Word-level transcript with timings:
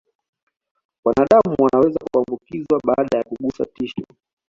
Wanadamu 1.05 1.55
wanaweza 1.63 1.99
kuambukizwa 2.11 2.79
baada 2.85 3.17
ya 3.17 3.23
kugusa 3.23 3.65
tishu 3.65 4.05